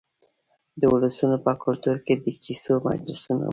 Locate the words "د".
0.81-0.83, 2.23-2.25